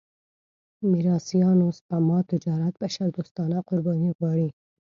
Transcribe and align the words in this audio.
میراثيانو 0.91 1.67
سپما 1.79 2.17
تجارت 2.31 2.73
بشردوستانه 2.83 3.57
قرباني 3.67 4.09
غواړي. 4.17 4.47